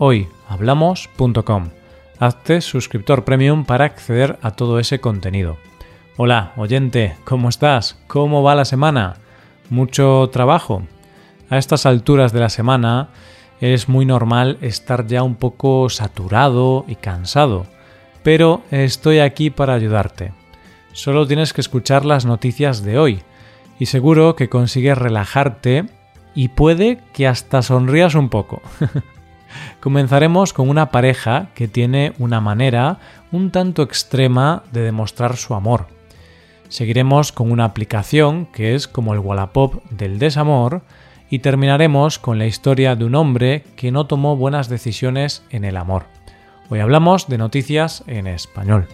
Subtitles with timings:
[0.00, 1.68] hoyhablamos.com.
[2.18, 5.58] Hazte suscriptor premium para acceder a todo ese contenido.
[6.16, 7.98] Hola, oyente, ¿cómo estás?
[8.06, 9.16] ¿Cómo va la semana?
[9.68, 10.82] ¿Mucho trabajo?
[11.50, 13.10] A estas alturas de la semana
[13.60, 17.66] es muy normal estar ya un poco saturado y cansado,
[18.22, 20.32] pero estoy aquí para ayudarte.
[20.92, 23.22] Solo tienes que escuchar las noticias de hoy
[23.78, 25.84] y seguro que consigues relajarte
[26.34, 28.62] y puede que hasta sonrías un poco.
[29.80, 32.98] Comenzaremos con una pareja que tiene una manera
[33.32, 35.86] un tanto extrema de demostrar su amor.
[36.68, 40.82] Seguiremos con una aplicación que es como el Wallapop del desamor
[41.28, 45.76] y terminaremos con la historia de un hombre que no tomó buenas decisiones en el
[45.76, 46.04] amor.
[46.68, 48.86] Hoy hablamos de noticias en español.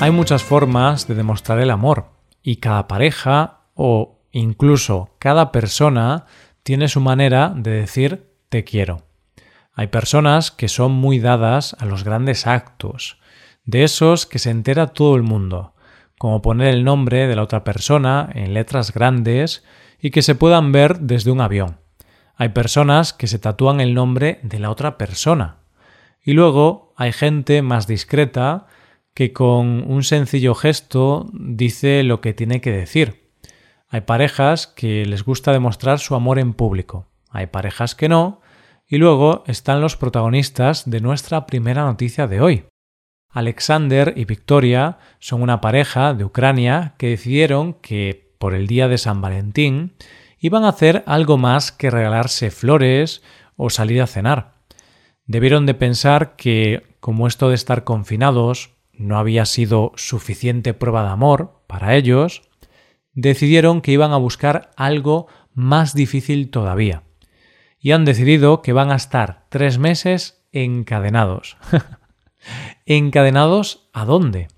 [0.00, 2.06] Hay muchas formas de demostrar el amor
[2.42, 6.24] y cada pareja o Incluso cada persona
[6.62, 9.02] tiene su manera de decir te quiero.
[9.74, 13.18] Hay personas que son muy dadas a los grandes actos,
[13.64, 15.74] de esos que se entera todo el mundo,
[16.18, 19.64] como poner el nombre de la otra persona en letras grandes
[20.00, 21.78] y que se puedan ver desde un avión.
[22.36, 25.58] Hay personas que se tatúan el nombre de la otra persona.
[26.24, 28.66] Y luego hay gente más discreta
[29.14, 33.21] que con un sencillo gesto dice lo que tiene que decir.
[33.92, 38.40] Hay parejas que les gusta demostrar su amor en público, hay parejas que no,
[38.88, 42.64] y luego están los protagonistas de nuestra primera noticia de hoy.
[43.28, 48.96] Alexander y Victoria son una pareja de Ucrania que decidieron que, por el día de
[48.96, 49.92] San Valentín,
[50.38, 53.22] iban a hacer algo más que regalarse flores
[53.56, 54.54] o salir a cenar.
[55.26, 61.10] Debieron de pensar que, como esto de estar confinados no había sido suficiente prueba de
[61.10, 62.48] amor para ellos,
[63.14, 67.02] decidieron que iban a buscar algo más difícil todavía.
[67.78, 71.56] Y han decidido que van a estar tres meses encadenados.
[72.86, 74.48] ¿Encadenados a dónde?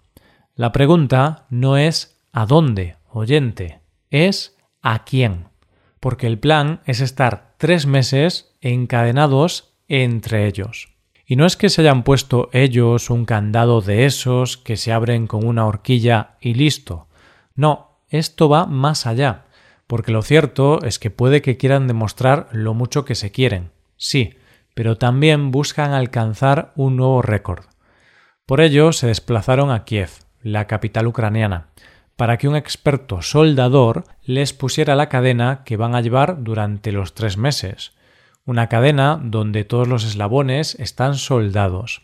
[0.55, 5.49] La pregunta no es a dónde, oyente, es a quién.
[6.01, 10.95] Porque el plan es estar tres meses encadenados entre ellos.
[11.27, 15.27] Y no es que se hayan puesto ellos un candado de esos que se abren
[15.27, 17.09] con una horquilla y listo.
[17.55, 19.45] No, esto va más allá,
[19.87, 24.35] porque lo cierto es que puede que quieran demostrar lo mucho que se quieren, sí,
[24.75, 27.65] pero también buscan alcanzar un nuevo récord.
[28.47, 30.11] Por ello se desplazaron a Kiev,
[30.43, 31.69] la capital ucraniana,
[32.17, 37.15] para que un experto soldador les pusiera la cadena que van a llevar durante los
[37.15, 37.93] tres meses,
[38.45, 42.03] una cadena donde todos los eslabones están soldados,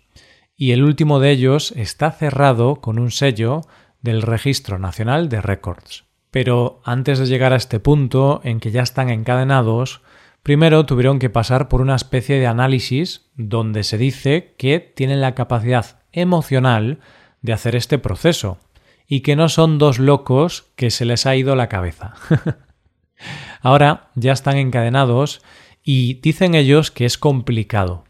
[0.56, 3.62] y el último de ellos está cerrado con un sello
[4.02, 6.04] del Registro Nacional de Récords.
[6.30, 10.02] Pero antes de llegar a este punto en que ya están encadenados,
[10.42, 15.34] primero tuvieron que pasar por una especie de análisis donde se dice que tienen la
[15.34, 17.00] capacidad emocional
[17.42, 18.58] de hacer este proceso
[19.06, 22.14] y que no son dos locos que se les ha ido la cabeza.
[23.60, 25.42] Ahora ya están encadenados
[25.82, 28.04] y dicen ellos que es complicado,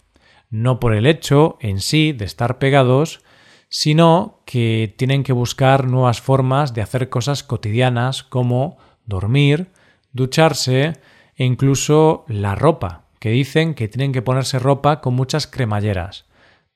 [0.51, 3.23] no por el hecho en sí de estar pegados,
[3.71, 8.77] sino que tienen que buscar nuevas formas de hacer cosas cotidianas como
[9.07, 9.69] dormir,
[10.13, 10.95] ducharse
[11.37, 16.27] e incluso la ropa, que dicen que tienen que ponerse ropa con muchas cremalleras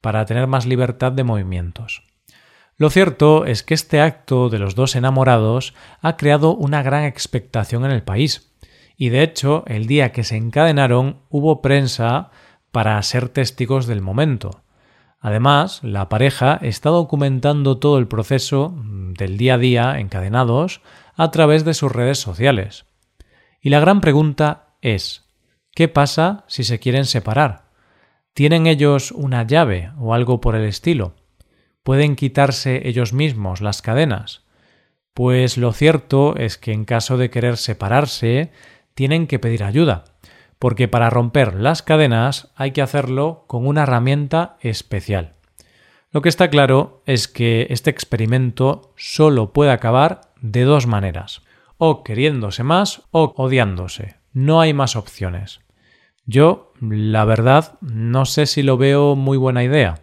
[0.01, 2.05] para tener más libertad de movimientos.
[2.77, 7.85] Lo cierto es que este acto de los dos enamorados ha creado una gran expectación
[7.85, 8.53] en el país,
[8.97, 12.31] y de hecho el día que se encadenaron hubo prensa
[12.71, 14.61] para ser testigos del momento.
[15.25, 20.83] Además, la pareja está documentando todo el proceso del día a día encadenados
[21.17, 22.85] a través de sus redes sociales.
[23.59, 25.25] Y la gran pregunta es,
[25.75, 27.71] ¿qué pasa si se quieren separar?
[28.35, 31.15] ¿Tienen ellos una llave o algo por el estilo?
[31.83, 34.45] ¿Pueden quitarse ellos mismos las cadenas?
[35.15, 38.53] Pues lo cierto es que en caso de querer separarse,
[38.93, 40.05] tienen que pedir ayuda
[40.59, 45.35] porque para romper las cadenas hay que hacerlo con una herramienta especial.
[46.11, 51.43] Lo que está claro es que este experimento solo puede acabar de dos maneras,
[51.77, 54.17] o queriéndose más o odiándose.
[54.33, 55.61] no hay más opciones.
[56.27, 60.03] Yo, la verdad, no sé si lo veo muy buena idea,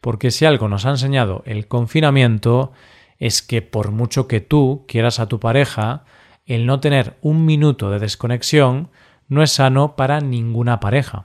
[0.00, 2.72] porque si algo nos ha enseñado el confinamiento
[3.18, 6.04] es que por mucho que tú quieras a tu pareja,
[6.44, 8.90] el no tener un minuto de desconexión
[9.32, 11.24] no es sano para ninguna pareja.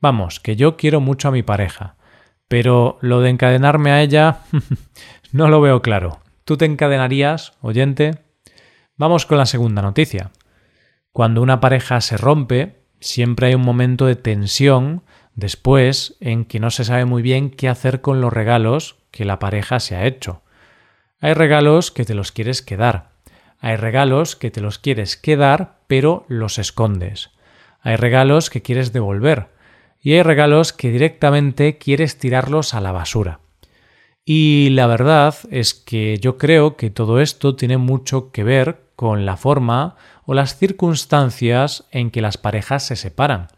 [0.00, 1.96] Vamos, que yo quiero mucho a mi pareja,
[2.48, 4.38] pero lo de encadenarme a ella
[5.32, 6.20] no lo veo claro.
[6.46, 8.12] ¿Tú te encadenarías, oyente?
[8.96, 10.30] Vamos con la segunda noticia.
[11.12, 15.02] Cuando una pareja se rompe, siempre hay un momento de tensión
[15.34, 19.38] después en que no se sabe muy bien qué hacer con los regalos que la
[19.38, 20.40] pareja se ha hecho.
[21.20, 23.10] Hay regalos que te los quieres quedar.
[23.58, 27.33] Hay regalos que te los quieres quedar pero los escondes.
[27.84, 29.48] Hay regalos que quieres devolver.
[30.00, 33.40] Y hay regalos que directamente quieres tirarlos a la basura.
[34.24, 39.26] Y la verdad es que yo creo que todo esto tiene mucho que ver con
[39.26, 43.48] la forma o las circunstancias en que las parejas se separan.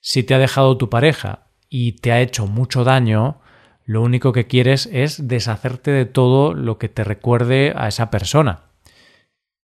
[0.00, 3.40] Si te ha dejado tu pareja y te ha hecho mucho daño,
[3.84, 8.60] lo único que quieres es deshacerte de todo lo que te recuerde a esa persona.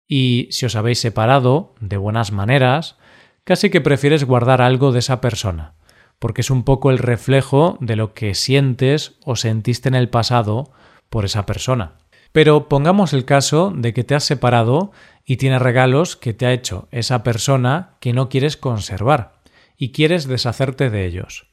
[0.06, 2.96] Y si os habéis separado de buenas maneras,
[3.44, 5.74] casi que prefieres guardar algo de esa persona,
[6.18, 10.72] porque es un poco el reflejo de lo que sientes o sentiste en el pasado
[11.10, 11.92] por esa persona.
[12.32, 14.90] Pero pongamos el caso de que te has separado
[15.24, 19.34] y tienes regalos que te ha hecho esa persona que no quieres conservar
[19.76, 21.46] y quieres deshacerte de ellos.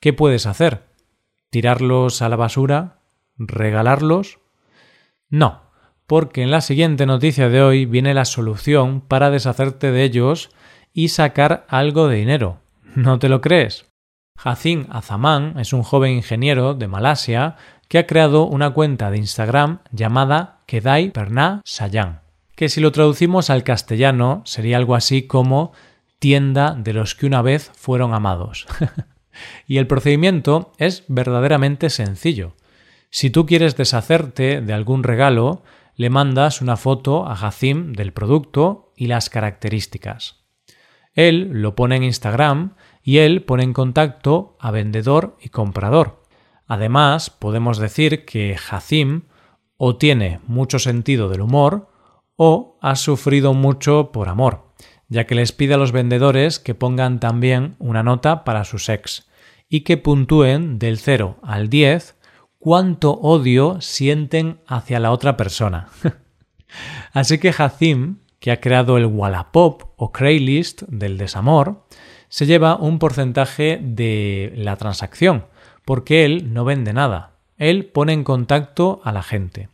[0.00, 0.84] ¿Qué puedes hacer?
[1.50, 3.00] ¿Tirarlos a la basura?
[3.36, 4.38] ¿Regalarlos?
[5.28, 5.62] No,
[6.06, 10.50] porque en la siguiente noticia de hoy viene la solución para deshacerte de ellos
[10.98, 12.58] y sacar algo de dinero.
[12.96, 13.86] ¿No te lo crees?
[14.36, 17.54] Jacin Azaman es un joven ingeniero de Malasia
[17.86, 22.22] que ha creado una cuenta de Instagram llamada Kedai Pernah Sayan,
[22.56, 25.70] que si lo traducimos al castellano sería algo así como
[26.18, 28.66] tienda de los que una vez fueron amados.
[29.68, 32.56] y el procedimiento es verdaderamente sencillo.
[33.08, 35.62] Si tú quieres deshacerte de algún regalo,
[35.94, 40.47] le mandas una foto a Jacim del producto y las características.
[41.18, 46.22] Él lo pone en Instagram y él pone en contacto a vendedor y comprador.
[46.68, 49.22] Además, podemos decir que Jacim
[49.76, 51.88] o tiene mucho sentido del humor
[52.36, 54.70] o ha sufrido mucho por amor,
[55.08, 59.28] ya que les pide a los vendedores que pongan también una nota para su ex
[59.68, 62.16] y que puntúen del 0 al 10
[62.60, 65.88] cuánto odio sienten hacia la otra persona.
[67.12, 71.84] Así que Jacim, que ha creado el Wallapop o Craigslist del desamor,
[72.28, 75.46] se lleva un porcentaje de la transacción,
[75.84, 79.68] porque él no vende nada, él pone en contacto a la gente.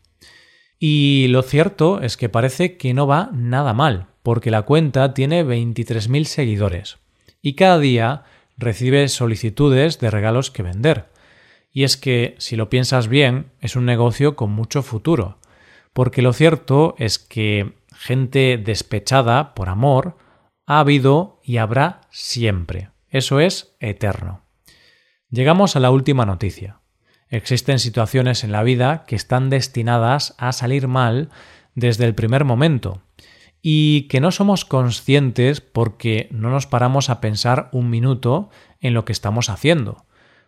[0.78, 5.44] Y lo cierto es que parece que no va nada mal, porque la cuenta tiene
[5.44, 6.98] 23.000 seguidores
[7.44, 8.22] y cada día
[8.56, 11.10] recibe solicitudes de regalos que vender.
[11.72, 15.36] Y es que, si lo piensas bien, es un negocio con mucho futuro,
[15.92, 20.18] porque lo cierto es que gente despechada por amor
[20.66, 22.90] ha habido y habrá siempre.
[23.08, 24.42] Eso es eterno.
[25.30, 26.80] Llegamos a la última noticia.
[27.30, 31.30] Existen situaciones en la vida que están destinadas a salir mal
[31.74, 33.00] desde el primer momento
[33.62, 39.06] y que no somos conscientes porque no nos paramos a pensar un minuto en lo
[39.06, 40.04] que estamos haciendo.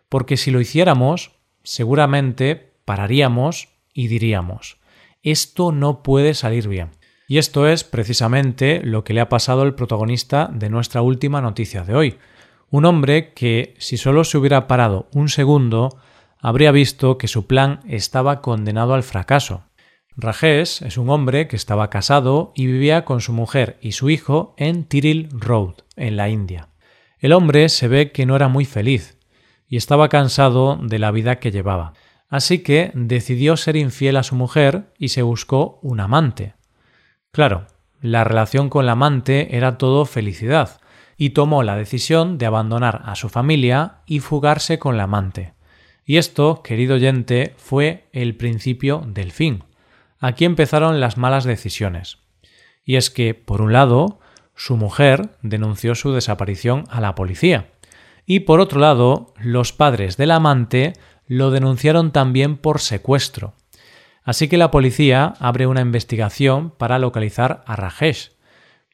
[0.09, 1.31] Porque si lo hiciéramos,
[1.63, 4.77] seguramente pararíamos y diríamos,
[5.23, 6.91] esto no puede salir bien.
[7.27, 11.83] Y esto es precisamente lo que le ha pasado al protagonista de nuestra última noticia
[11.83, 12.17] de hoy,
[12.69, 15.97] un hombre que, si solo se hubiera parado un segundo,
[16.39, 19.63] habría visto que su plan estaba condenado al fracaso.
[20.15, 24.55] Rajesh es un hombre que estaba casado y vivía con su mujer y su hijo
[24.57, 26.69] en Tiril Road, en la India.
[27.19, 29.17] El hombre se ve que no era muy feliz
[29.67, 31.93] y estaba cansado de la vida que llevaba.
[32.29, 36.55] Así que decidió ser infiel a su mujer y se buscó un amante.
[37.37, 37.67] Claro,
[38.01, 40.81] la relación con la amante era todo felicidad,
[41.17, 45.53] y tomó la decisión de abandonar a su familia y fugarse con la amante.
[46.03, 49.65] Y esto, querido oyente, fue el principio del fin.
[50.19, 52.17] Aquí empezaron las malas decisiones.
[52.83, 54.19] Y es que, por un lado,
[54.55, 57.69] su mujer denunció su desaparición a la policía.
[58.25, 60.93] Y por otro lado, los padres del amante
[61.27, 63.53] lo denunciaron también por secuestro.
[64.27, 68.31] Así que la policía abre una investigación para localizar a Rajesh.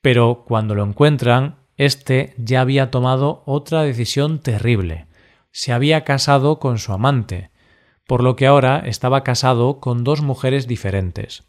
[0.04, 5.08] Pero cuando lo encuentran, este ya había tomado otra decisión terrible.
[5.50, 7.50] Se había casado con su amante,
[8.06, 11.42] por lo que ahora estaba casado con dos mujeres diferentes.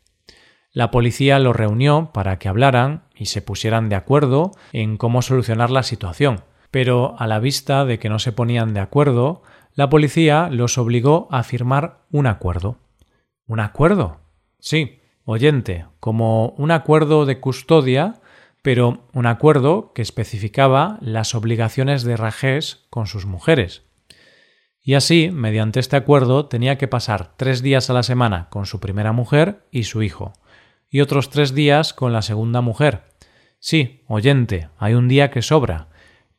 [0.73, 5.71] La policía los reunió para que hablaran y se pusieran de acuerdo en cómo solucionar
[5.71, 9.43] la situación, pero a la vista de que no se ponían de acuerdo,
[9.75, 12.79] la policía los obligó a firmar un acuerdo.
[13.47, 14.21] ¿Un acuerdo?
[14.59, 18.21] Sí, oyente, como un acuerdo de custodia,
[18.63, 23.83] pero un acuerdo que especificaba las obligaciones de Rajés con sus mujeres.
[24.81, 28.81] Y así, mediante este acuerdo, tenía que pasar tres días a la semana con su
[28.81, 30.33] primera mujer y su hijo,
[30.91, 33.03] y otros tres días con la segunda mujer.
[33.59, 35.89] Sí, oyente, hay un día que sobra,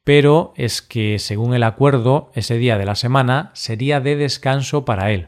[0.03, 5.11] pero es que, según el acuerdo, ese día de la semana sería de descanso para
[5.11, 5.27] él.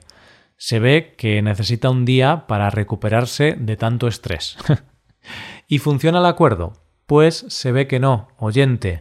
[0.58, 4.58] Se ve que necesita un día para recuperarse de tanto estrés.
[5.68, 6.74] ¿Y funciona el acuerdo?
[7.06, 9.00] Pues se ve que no, oyente,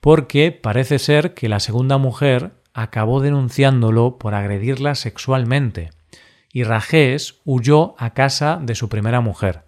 [0.00, 5.90] porque parece ser que la segunda mujer acabó denunciándolo por agredirla sexualmente,
[6.52, 9.64] y Rajés huyó a casa de su primera mujer.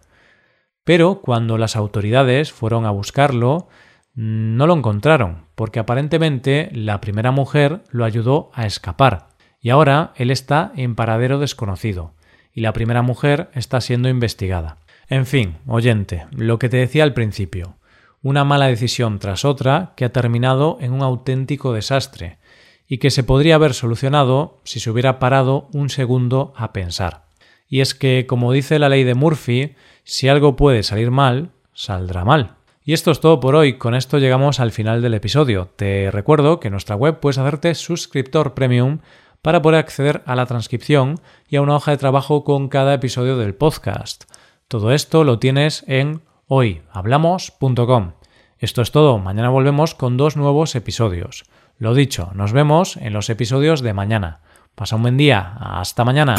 [0.84, 3.68] Pero cuando las autoridades fueron a buscarlo,
[4.14, 9.29] no lo encontraron, porque aparentemente la primera mujer lo ayudó a escapar,
[9.60, 12.14] y ahora él está en paradero desconocido,
[12.52, 14.78] y la primera mujer está siendo investigada.
[15.08, 17.76] En fin, oyente, lo que te decía al principio,
[18.22, 22.38] una mala decisión tras otra que ha terminado en un auténtico desastre,
[22.86, 27.22] y que se podría haber solucionado si se hubiera parado un segundo a pensar.
[27.68, 32.24] Y es que, como dice la ley de Murphy, si algo puede salir mal, saldrá
[32.24, 32.56] mal.
[32.84, 35.68] Y esto es todo por hoy, con esto llegamos al final del episodio.
[35.76, 38.98] Te recuerdo que en nuestra web puedes hacerte suscriptor premium
[39.42, 43.36] para poder acceder a la transcripción y a una hoja de trabajo con cada episodio
[43.36, 44.24] del podcast.
[44.68, 48.12] Todo esto lo tienes en hoyhablamos.com.
[48.58, 51.44] Esto es todo, mañana volvemos con dos nuevos episodios.
[51.78, 54.40] Lo dicho, nos vemos en los episodios de mañana.
[54.74, 55.56] Pasa un buen día.
[55.58, 56.36] Hasta mañana.